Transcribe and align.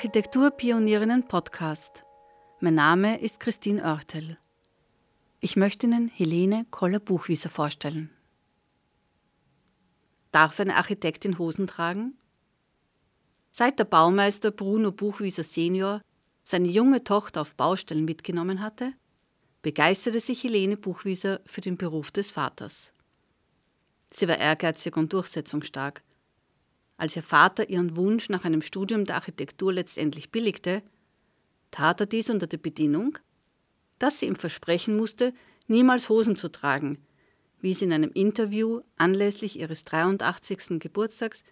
Architekturpionierinnen 0.00 1.28
Podcast. 1.28 2.06
Mein 2.60 2.74
Name 2.76 3.20
ist 3.20 3.38
Christine 3.38 3.82
Oertel. 3.82 4.38
Ich 5.40 5.56
möchte 5.56 5.86
Ihnen 5.86 6.08
Helene 6.08 6.64
Koller-Buchwieser 6.70 7.50
vorstellen. 7.50 8.08
Darf 10.32 10.58
eine 10.58 10.76
Architektin 10.76 11.38
Hosen 11.38 11.66
tragen? 11.66 12.16
Seit 13.50 13.78
der 13.78 13.84
Baumeister 13.84 14.50
Bruno 14.50 14.90
Buchwieser 14.90 15.44
Senior 15.44 16.00
seine 16.42 16.68
junge 16.68 17.04
Tochter 17.04 17.42
auf 17.42 17.54
Baustellen 17.54 18.06
mitgenommen 18.06 18.62
hatte, 18.62 18.94
begeisterte 19.60 20.20
sich 20.20 20.42
Helene 20.42 20.78
Buchwieser 20.78 21.42
für 21.44 21.60
den 21.60 21.76
Beruf 21.76 22.10
des 22.10 22.30
Vaters. 22.30 22.94
Sie 24.10 24.26
war 24.26 24.38
ehrgeizig 24.38 24.96
und 24.96 25.12
durchsetzungsstark. 25.12 26.02
Als 27.00 27.16
ihr 27.16 27.22
Vater 27.22 27.70
ihren 27.70 27.96
Wunsch 27.96 28.28
nach 28.28 28.44
einem 28.44 28.60
Studium 28.60 29.06
der 29.06 29.14
Architektur 29.14 29.72
letztendlich 29.72 30.30
billigte, 30.30 30.82
tat 31.70 31.98
er 32.00 32.04
dies 32.04 32.28
unter 32.28 32.46
der 32.46 32.58
Bedingung, 32.58 33.18
dass 33.98 34.20
sie 34.20 34.26
ihm 34.26 34.36
versprechen 34.36 34.98
musste, 34.98 35.32
niemals 35.66 36.10
Hosen 36.10 36.36
zu 36.36 36.50
tragen, 36.52 36.98
wie 37.62 37.72
sie 37.72 37.86
in 37.86 37.94
einem 37.94 38.10
Interview 38.12 38.82
anlässlich 38.98 39.58
ihres 39.58 39.84
83. 39.84 40.78
Geburtstags 40.78 41.42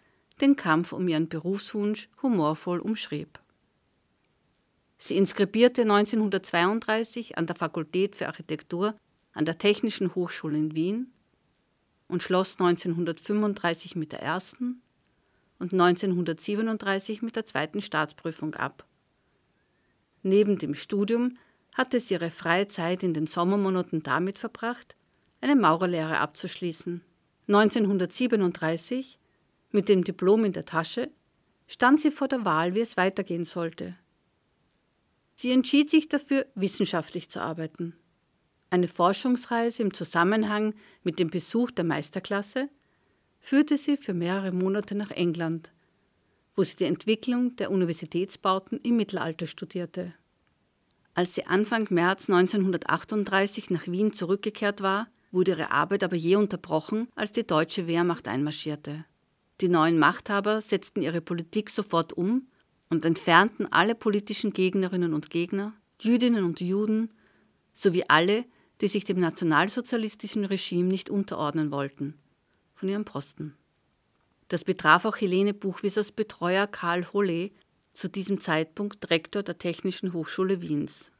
den 0.42 0.54
Kampf 0.54 0.92
um 0.92 1.08
ihren 1.08 1.30
Berufswunsch 1.30 2.10
humorvoll 2.20 2.80
umschrieb. 2.80 3.40
Sie 4.98 5.16
inskribierte 5.16 5.80
1932 5.80 7.38
an 7.38 7.46
der 7.46 7.56
Fakultät 7.56 8.16
für 8.16 8.26
Architektur 8.26 8.98
an 9.32 9.46
der 9.46 9.56
Technischen 9.56 10.14
Hochschule 10.14 10.58
in 10.58 10.74
Wien 10.74 11.10
und 12.06 12.22
schloss 12.22 12.60
1935 12.60 13.96
mit 13.96 14.12
der 14.12 14.20
ersten 14.20 14.82
und 15.58 15.72
1937 15.72 17.22
mit 17.22 17.36
der 17.36 17.46
zweiten 17.46 17.80
Staatsprüfung 17.80 18.54
ab. 18.54 18.86
Neben 20.22 20.58
dem 20.58 20.74
Studium 20.74 21.36
hatte 21.74 22.00
sie 22.00 22.14
ihre 22.14 22.30
freie 22.30 22.68
Zeit 22.68 23.02
in 23.02 23.14
den 23.14 23.26
Sommermonaten 23.26 24.02
damit 24.02 24.38
verbracht, 24.38 24.96
eine 25.40 25.56
Maurerlehre 25.56 26.18
abzuschließen. 26.18 27.02
1937, 27.46 29.18
mit 29.70 29.88
dem 29.88 30.04
Diplom 30.04 30.44
in 30.44 30.52
der 30.52 30.64
Tasche, 30.64 31.10
stand 31.66 32.00
sie 32.00 32.10
vor 32.10 32.28
der 32.28 32.44
Wahl, 32.44 32.74
wie 32.74 32.80
es 32.80 32.96
weitergehen 32.96 33.44
sollte. 33.44 33.96
Sie 35.34 35.52
entschied 35.52 35.88
sich 35.88 36.08
dafür, 36.08 36.46
wissenschaftlich 36.56 37.30
zu 37.30 37.40
arbeiten. 37.40 37.94
Eine 38.70 38.88
Forschungsreise 38.88 39.82
im 39.82 39.94
Zusammenhang 39.94 40.74
mit 41.04 41.18
dem 41.18 41.30
Besuch 41.30 41.70
der 41.70 41.84
Meisterklasse 41.84 42.68
führte 43.40 43.76
sie 43.76 43.96
für 43.96 44.14
mehrere 44.14 44.52
Monate 44.52 44.94
nach 44.94 45.10
England, 45.10 45.70
wo 46.56 46.64
sie 46.64 46.76
die 46.76 46.84
Entwicklung 46.84 47.56
der 47.56 47.70
Universitätsbauten 47.70 48.78
im 48.78 48.96
Mittelalter 48.96 49.46
studierte. 49.46 50.14
Als 51.14 51.34
sie 51.34 51.46
Anfang 51.46 51.88
März 51.90 52.28
1938 52.28 53.70
nach 53.70 53.86
Wien 53.86 54.12
zurückgekehrt 54.12 54.82
war, 54.82 55.08
wurde 55.30 55.52
ihre 55.52 55.70
Arbeit 55.70 56.04
aber 56.04 56.16
je 56.16 56.36
unterbrochen, 56.36 57.08
als 57.14 57.32
die 57.32 57.46
deutsche 57.46 57.86
Wehrmacht 57.86 58.28
einmarschierte. 58.28 59.04
Die 59.60 59.68
neuen 59.68 59.98
Machthaber 59.98 60.60
setzten 60.60 61.02
ihre 61.02 61.20
Politik 61.20 61.70
sofort 61.70 62.12
um 62.12 62.46
und 62.90 63.04
entfernten 63.04 63.66
alle 63.70 63.94
politischen 63.94 64.52
Gegnerinnen 64.52 65.12
und 65.12 65.30
Gegner, 65.30 65.74
Jüdinnen 66.00 66.44
und 66.44 66.60
Juden, 66.60 67.12
sowie 67.72 68.04
alle, 68.08 68.44
die 68.80 68.88
sich 68.88 69.04
dem 69.04 69.18
nationalsozialistischen 69.18 70.44
Regime 70.44 70.88
nicht 70.88 71.10
unterordnen 71.10 71.72
wollten, 71.72 72.14
von 72.78 72.88
ihrem 72.88 73.04
Posten. 73.04 73.56
Das 74.48 74.64
betraf 74.64 75.04
auch 75.04 75.16
Helene 75.16 75.52
Buchwiesers 75.52 76.12
Betreuer 76.12 76.66
Karl 76.66 77.12
Holle, 77.12 77.50
zu 77.92 78.08
diesem 78.08 78.40
Zeitpunkt 78.40 79.10
Rektor 79.10 79.42
der 79.42 79.58
Technischen 79.58 80.12
Hochschule 80.12 80.62
Wiens. 80.62 81.10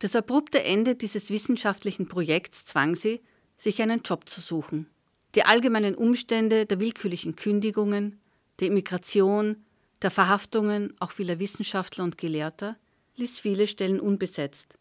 Das 0.00 0.16
abrupte 0.16 0.64
Ende 0.64 0.96
dieses 0.96 1.30
wissenschaftlichen 1.30 2.08
Projekts 2.08 2.64
zwang 2.64 2.96
sie, 2.96 3.20
sich 3.56 3.80
einen 3.80 4.02
Job 4.02 4.28
zu 4.28 4.40
suchen. 4.40 4.90
Die 5.36 5.44
allgemeinen 5.44 5.94
Umstände 5.94 6.66
der 6.66 6.80
willkürlichen 6.80 7.36
Kündigungen, 7.36 8.18
der 8.58 8.68
Immigration, 8.68 9.64
der 10.02 10.10
Verhaftungen 10.10 10.94
auch 10.98 11.12
vieler 11.12 11.38
Wissenschaftler 11.38 12.02
und 12.02 12.18
Gelehrter 12.18 12.76
ließ 13.16 13.38
viele 13.38 13.68
Stellen 13.68 14.00
unbesetzt, 14.00 14.78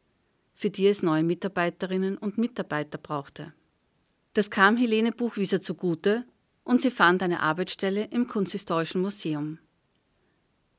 für 0.56 0.72
die 0.72 0.88
es 0.88 1.04
neue 1.04 1.24
Mitarbeiterinnen 1.24 2.18
und 2.18 2.40
Mitarbeiter 2.40 2.98
brauchte. 2.98 3.54
Das 4.34 4.50
kam 4.50 4.78
Helene 4.78 5.12
Buchwieser 5.12 5.62
zugute 5.62 6.26
und 6.64 6.82
sie 6.82 6.92
fand 6.92 7.24
eine 7.24 7.42
Arbeitsstelle 7.42 8.06
im 8.06 8.28
Kunsthistorischen 8.28 9.02
Museum. 9.02 9.60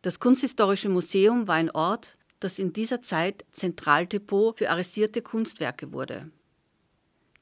Das 0.02 0.20
Kunsthistorische 0.20 0.88
Museum 0.88 1.48
war 1.48 1.56
ein 1.56 1.70
Ort, 1.70 2.16
das 2.38 2.58
in 2.58 2.72
dieser 2.72 3.02
Zeit 3.02 3.44
Zentraldepot 3.52 4.56
für 4.56 4.70
arrestierte 4.70 5.20
Kunstwerke 5.20 5.92
wurde. 5.92 6.30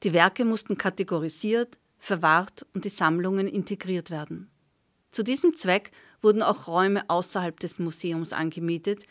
Die 0.03 0.13
Werke 0.13 0.45
mussten 0.45 0.77
kategorisiert, 0.77 1.77
verwahrt 1.99 2.65
und 2.73 2.85
die 2.85 2.89
Sammlungen 2.89 3.47
integriert 3.47 4.09
werden. 4.09 4.49
Zu 5.11 5.23
diesem 5.23 5.55
Zweck 5.55 5.91
wurden 6.21 6.41
auch 6.41 6.67
Räume 6.67 7.09
außerhalb 7.09 7.59
des 7.59 7.79
Museums 7.79 8.33
angemietet, 8.33 9.03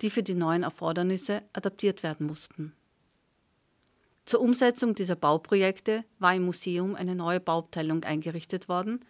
die 0.00 0.10
für 0.10 0.22
die 0.22 0.34
neuen 0.34 0.62
Erfordernisse 0.62 1.42
adaptiert 1.52 2.02
werden 2.02 2.26
mussten. 2.26 2.74
Zur 4.30 4.42
Umsetzung 4.42 4.94
dieser 4.94 5.16
Bauprojekte 5.16 6.04
war 6.20 6.36
im 6.36 6.44
Museum 6.44 6.94
eine 6.94 7.16
neue 7.16 7.40
Bauabteilung 7.40 8.04
eingerichtet 8.04 8.68
worden, 8.68 9.00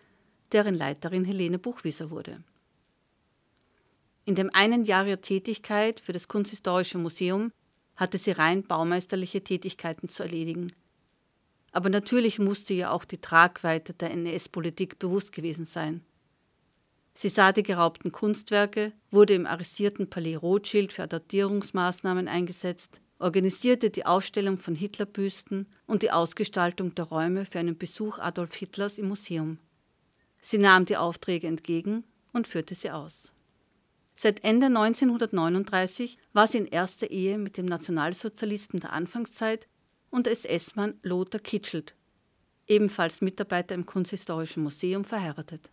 deren 0.51 0.75
Leiterin 0.75 1.27
Helene 1.27 1.59
Buchwieser 1.59 2.11
wurde. 2.11 2.43
In 4.25 4.35
dem 4.35 4.49
einen 4.55 4.87
Jahr 4.87 5.07
ihrer 5.07 5.21
Tätigkeit 5.21 6.01
für 6.01 6.13
das 6.15 6.27
Kunsthistorische 6.27 6.97
Museum 6.97 7.53
hatte 7.97 8.17
sie 8.17 8.31
rein 8.31 8.63
baumeisterliche 8.63 9.45
Tätigkeiten 9.45 10.09
zu 10.09 10.23
erledigen. 10.23 10.73
Aber 11.71 11.91
natürlich 11.91 12.39
musste 12.39 12.73
ihr 12.73 12.91
auch 12.91 13.05
die 13.05 13.21
Tragweite 13.21 13.93
der 13.93 14.13
NS-Politik 14.13 14.99
bewusst 14.99 15.33
gewesen 15.33 15.67
sein. 15.67 16.03
Sie 17.13 17.29
sah 17.29 17.53
die 17.53 17.63
geraubten 17.63 18.11
Kunstwerke, 18.11 18.95
wurde 19.11 19.35
im 19.35 19.45
arrestierten 19.45 20.09
Palais 20.09 20.37
Rothschild 20.37 20.95
für 20.95 21.03
Adaptierungsmaßnahmen 21.03 22.27
eingesetzt, 22.27 23.03
organisierte 23.21 23.91
die 23.91 24.07
Aufstellung 24.07 24.59
von 24.59 24.75
Hitlerbüsten 24.75 25.67
und 25.87 26.03
die 26.03 26.11
Ausgestaltung 26.11 26.95
der 26.95 27.05
Räume 27.05 27.45
für 27.45 27.59
einen 27.59 27.77
Besuch 27.77 28.19
Adolf 28.19 28.55
Hitlers 28.57 28.99
im 28.99 29.09
Museum. 29.09 29.59
Sie 30.41 30.59
nahm 30.59 30.87
die 30.87 30.97
Aufträge 30.97 31.47
entgegen 31.47 32.05
und 32.33 32.49
führte 32.49 32.75
sie 32.75 32.91
aus. 32.91 33.31
Seit 34.17 34.43
Ende 34.43 34.67
1939 34.67 36.19
war 36.33 36.47
sie 36.47 36.59
in 36.59 36.67
erster 36.67 37.11
Ehe 37.11 37.39
mit 37.39 37.57
dem 37.57 37.67
Nationalsozialisten 37.67 38.81
der 38.81 38.93
Anfangszeit 38.93 39.69
und 40.11 40.27
SS-Mann 40.27 40.95
Lothar 41.03 41.41
Kitschelt, 41.41 41.95
ebenfalls 42.67 43.21
Mitarbeiter 43.21 43.75
im 43.75 43.87
Kunsthistorischen 43.87 44.63
Museum, 44.63 45.05
verheiratet. 45.05 45.71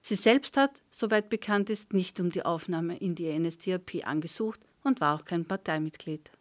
Sie 0.00 0.14
selbst 0.14 0.56
hat, 0.56 0.82
soweit 0.90 1.28
bekannt 1.28 1.70
ist, 1.70 1.92
nicht 1.92 2.20
um 2.20 2.30
die 2.30 2.44
Aufnahme 2.44 2.96
in 2.98 3.14
die 3.14 3.36
NSDAP 3.38 4.06
angesucht 4.06 4.60
und 4.88 5.00
war 5.00 5.14
auch 5.14 5.24
kein 5.24 5.44
Parteimitglied. 5.44 6.32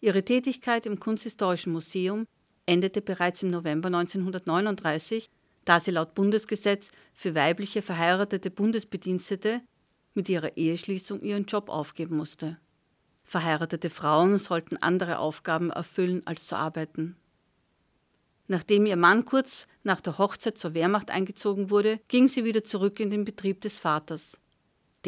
Ihre 0.00 0.22
Tätigkeit 0.22 0.84
im 0.84 1.00
Kunsthistorischen 1.00 1.72
Museum 1.72 2.26
endete 2.66 3.00
bereits 3.00 3.42
im 3.42 3.50
November 3.50 3.86
1939, 3.86 5.30
da 5.64 5.80
sie 5.80 5.90
laut 5.90 6.14
Bundesgesetz 6.14 6.90
für 7.14 7.34
weibliche 7.34 7.82
verheiratete 7.82 8.50
Bundesbedienstete 8.50 9.62
mit 10.14 10.28
ihrer 10.28 10.56
Eheschließung 10.56 11.22
ihren 11.22 11.44
Job 11.46 11.68
aufgeben 11.68 12.16
musste. 12.16 12.58
Verheiratete 13.24 13.90
Frauen 13.90 14.38
sollten 14.38 14.76
andere 14.78 15.18
Aufgaben 15.18 15.70
erfüllen 15.70 16.22
als 16.26 16.46
zu 16.46 16.56
arbeiten. 16.56 17.16
Nachdem 18.46 18.86
ihr 18.86 18.96
Mann 18.96 19.26
kurz 19.26 19.66
nach 19.82 20.00
der 20.00 20.16
Hochzeit 20.16 20.56
zur 20.56 20.72
Wehrmacht 20.72 21.10
eingezogen 21.10 21.68
wurde, 21.68 22.00
ging 22.08 22.28
sie 22.28 22.44
wieder 22.44 22.64
zurück 22.64 22.98
in 22.98 23.10
den 23.10 23.26
Betrieb 23.26 23.60
des 23.60 23.78
Vaters. 23.78 24.38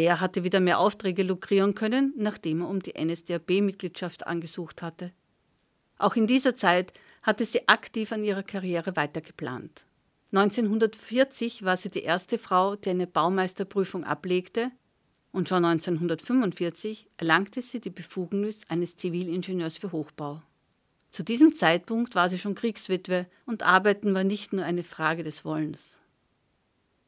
Der 0.00 0.18
hatte 0.18 0.44
wieder 0.44 0.60
mehr 0.60 0.78
Aufträge 0.78 1.22
lukrieren 1.22 1.74
können, 1.74 2.14
nachdem 2.16 2.62
er 2.62 2.70
um 2.70 2.80
die 2.80 2.94
NSDAP-Mitgliedschaft 2.98 4.26
angesucht 4.26 4.80
hatte. 4.80 5.12
Auch 5.98 6.16
in 6.16 6.26
dieser 6.26 6.54
Zeit 6.54 6.94
hatte 7.22 7.44
sie 7.44 7.68
aktiv 7.68 8.10
an 8.10 8.24
ihrer 8.24 8.42
Karriere 8.42 8.96
weitergeplant. 8.96 9.84
1940 10.32 11.66
war 11.66 11.76
sie 11.76 11.90
die 11.90 12.02
erste 12.02 12.38
Frau, 12.38 12.76
die 12.76 12.88
eine 12.88 13.06
Baumeisterprüfung 13.06 14.04
ablegte, 14.04 14.70
und 15.32 15.50
schon 15.50 15.66
1945 15.66 17.06
erlangte 17.18 17.60
sie 17.60 17.80
die 17.80 17.90
Befugnis 17.90 18.62
eines 18.70 18.96
Zivilingenieurs 18.96 19.76
für 19.76 19.92
Hochbau. 19.92 20.40
Zu 21.10 21.24
diesem 21.24 21.52
Zeitpunkt 21.52 22.14
war 22.14 22.30
sie 22.30 22.38
schon 22.38 22.54
Kriegswitwe 22.54 23.26
und 23.44 23.64
Arbeiten 23.64 24.14
war 24.14 24.24
nicht 24.24 24.54
nur 24.54 24.64
eine 24.64 24.82
Frage 24.82 25.24
des 25.24 25.44
Wollens. 25.44 25.98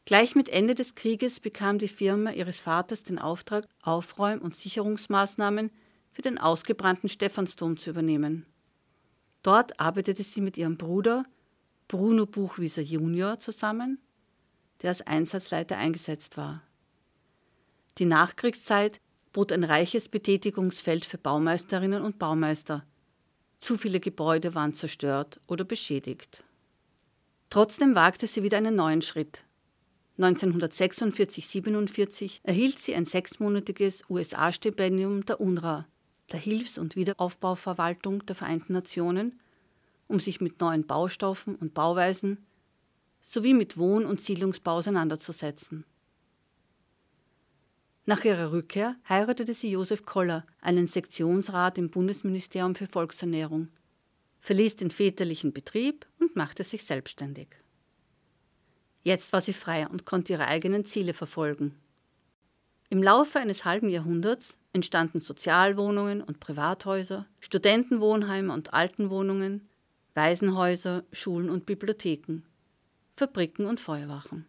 Gleich 0.05 0.35
mit 0.35 0.49
Ende 0.49 0.75
des 0.75 0.95
Krieges 0.95 1.39
bekam 1.39 1.79
die 1.79 1.89
Firma 1.89 2.33
ihres 2.33 2.61
Vaters 2.61 3.05
den 3.05 3.19
Auftrag, 3.19 3.69
Aufräum- 3.83 4.41
und 4.41 4.57
Sicherungsmaßnahmen 4.57 5.71
für 6.11 6.23
den 6.23 6.39
ausgebrannten 6.39 7.09
Stephansdom 7.09 7.77
zu 7.77 7.91
übernehmen. 7.91 8.47
Dort 9.43 9.79
arbeitete 9.81 10.23
sie 10.23 10.41
mit 10.41 10.59
ihrem 10.59 10.77
Bruder 10.77 11.25
Bruno 11.89 12.27
Buchwieser 12.27 12.83
Junior 12.83 13.39
zusammen, 13.39 13.99
der 14.83 14.91
als 14.91 15.03
Einsatzleiter 15.03 15.77
eingesetzt 15.77 16.37
war. 16.37 16.63
Die 17.99 18.05
Nachkriegszeit 18.05 19.01
bot 19.33 19.53
ein 19.53 19.65
reiches 19.65 20.09
Betätigungsfeld 20.09 21.05
für 21.05 21.19
Baumeisterinnen 21.19 22.03
und 22.03 22.19
Baumeister. 22.19 22.85
Zu 23.61 23.77
viele 23.77 24.01
Gebäude 24.01 24.55
waren 24.55 24.75
zerstört 24.75 25.41
oder 25.47 25.65
beschädigt. 25.65 26.45
Trotzdem 27.51 27.95
wagte 27.95 28.27
sie 28.27 28.43
wieder 28.43 28.59
einen 28.59 28.75
neuen 28.75 29.03
Schritt. 29.03 29.45
1946-47 30.19 32.41
erhielt 32.43 32.79
sie 32.79 32.95
ein 32.95 33.07
sechsmonatiges 33.07 34.03
USA-Stipendium 34.11 35.25
der 35.25 35.41
UNRWA, 35.41 35.87
der 36.31 36.39
Hilfs- 36.39 36.79
und 36.79 36.97
Wiederaufbauverwaltung 36.97 38.25
der 38.27 38.37
Vereinten 38.37 38.75
Nationen, 38.75 39.41
um 40.09 40.21
sich 40.21 40.41
mit 40.41 40.61
neuen 40.61 40.87
Baustoffen 40.87 41.57
und 41.57 41.75
Bauweisen 41.75 42.47
sowie 43.23 43.55
mit 43.55 43.79
Wohn- 43.79 44.05
und 44.05 44.21
Siedlungsbau 44.21 44.73
auseinanderzusetzen. 44.73 45.85
Nach 48.05 48.25
ihrer 48.25 48.53
Rückkehr 48.53 48.97
heiratete 49.09 49.55
sie 49.55 49.71
Josef 49.71 50.05
Koller, 50.05 50.45
einen 50.61 50.89
Sektionsrat 50.89 51.79
im 51.79 51.89
Bundesministerium 51.89 52.75
für 52.75 52.89
Volksernährung, 52.89 53.69
verließ 54.41 54.77
den 54.77 54.91
väterlichen 54.91 55.53
Betrieb 55.53 56.07
und 56.19 56.35
machte 56.35 56.65
sich 56.65 56.85
selbstständig. 56.85 57.49
Jetzt 59.03 59.33
war 59.33 59.41
sie 59.41 59.53
frei 59.53 59.87
und 59.89 60.05
konnte 60.05 60.33
ihre 60.33 60.47
eigenen 60.47 60.85
Ziele 60.85 61.15
verfolgen. 61.15 61.75
Im 62.89 63.03
Laufe 63.03 63.39
eines 63.39 63.65
halben 63.65 63.89
Jahrhunderts 63.89 64.57
entstanden 64.73 65.23
Sozialwohnungen 65.23 66.23
und 66.23 66.41
Privathäuser, 66.41 67.27
Studentenwohnheime 67.41 68.53
und 68.53 68.73
Altenwohnungen, 68.75 69.69
Waisenhäuser, 70.15 71.05
Schulen 71.11 71.51
und 71.51 71.67
Bibliotheken, 71.67 72.43
Fabriken 73.17 73.67
und 73.67 73.81
Feuerwachen. 73.81 74.47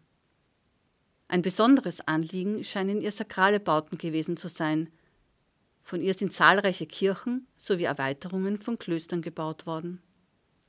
Ein 1.26 1.42
besonderes 1.42 2.06
Anliegen 2.06 2.62
scheinen 2.64 3.00
ihr 3.00 3.12
sakrale 3.12 3.60
Bauten 3.60 3.98
gewesen 3.98 4.36
zu 4.36 4.48
sein. 4.48 4.90
Von 5.82 6.00
ihr 6.00 6.14
sind 6.14 6.32
zahlreiche 6.32 6.86
Kirchen 6.86 7.46
sowie 7.56 7.84
Erweiterungen 7.84 8.60
von 8.60 8.78
Klöstern 8.78 9.22
gebaut 9.22 9.66
worden. 9.66 10.02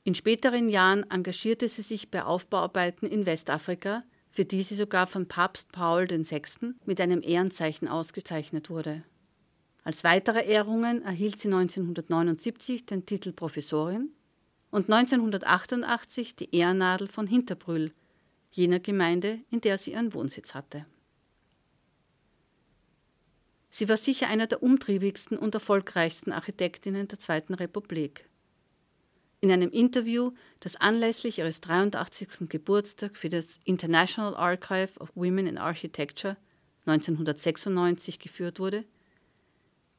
In 0.06 0.14
späteren 0.14 0.68
Jahren 0.68 1.04
engagierte 1.10 1.68
sie 1.68 1.82
sich 1.82 2.12
bei 2.12 2.22
Aufbauarbeiten 2.22 3.08
in 3.08 3.26
Westafrika, 3.26 4.04
für 4.30 4.44
die 4.44 4.62
sie 4.62 4.76
sogar 4.76 5.08
von 5.08 5.26
Papst 5.26 5.72
Paul 5.72 6.08
VI. 6.08 6.74
mit 6.84 7.00
einem 7.00 7.22
Ehrenzeichen 7.24 7.88
ausgezeichnet 7.88 8.70
wurde. 8.70 9.02
Als 9.82 10.04
weitere 10.04 10.46
Ehrungen 10.46 11.02
erhielt 11.02 11.40
sie 11.40 11.48
1979 11.48 12.86
den 12.86 13.04
Titel 13.04 13.32
Professorin 13.32 14.12
und 14.70 14.88
1988 14.88 16.36
die 16.36 16.54
Ehrennadel 16.54 17.08
von 17.08 17.26
Hinterbrühl, 17.26 17.92
jener 18.52 18.78
Gemeinde, 18.78 19.40
in 19.50 19.60
der 19.60 19.76
sie 19.76 19.94
ihren 19.94 20.14
Wohnsitz 20.14 20.54
hatte. 20.54 20.86
Sie 23.70 23.88
war 23.88 23.96
sicher 23.96 24.28
einer 24.28 24.46
der 24.46 24.62
umtriebigsten 24.62 25.36
und 25.36 25.56
erfolgreichsten 25.56 26.30
Architektinnen 26.30 27.08
der 27.08 27.18
Zweiten 27.18 27.54
Republik. 27.54 28.30
In 29.46 29.52
einem 29.52 29.70
Interview, 29.70 30.32
das 30.58 30.74
anlässlich 30.74 31.38
ihres 31.38 31.60
83. 31.60 32.48
Geburtstags 32.48 33.16
für 33.16 33.28
das 33.28 33.60
International 33.62 34.34
Archive 34.34 34.98
of 34.98 35.12
Women 35.14 35.46
in 35.46 35.56
Architecture 35.56 36.36
1996 36.86 38.18
geführt 38.18 38.58
wurde, 38.58 38.84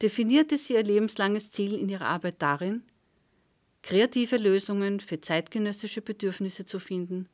definierte 0.01 0.57
sie 0.57 0.73
ihr 0.73 0.83
lebenslanges 0.83 1.49
Ziel 1.49 1.75
in 1.75 1.87
ihrer 1.87 2.07
Arbeit 2.07 2.41
darin, 2.41 2.83
kreative 3.83 4.35
Lösungen 4.35 4.99
für 4.99 5.21
zeitgenössische 5.21 6.01
Bedürfnisse 6.01 6.65
zu 6.65 6.77
finden 6.81 7.29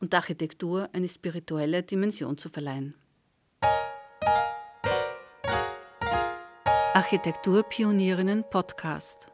und 0.00 0.12
Architektur 0.14 0.88
eine 0.92 1.06
spirituelle 1.06 1.84
Dimension 1.84 2.36
zu 2.36 2.48
verleihen. 2.48 2.94
Architekturpionierinnen 6.94 8.42
Podcast 8.50 9.28